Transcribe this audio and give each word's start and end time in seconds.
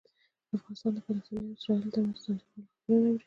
افغانان 0.55 0.91
د 0.95 0.97
فلسطینیانو 1.05 1.49
او 1.51 1.55
اسرائیلیانو 1.57 1.93
ترمنځ 1.93 2.17
د 2.17 2.21
تاوتریخوالي 2.23 2.67
خبرونه 2.73 3.07
اوري. 3.07 3.19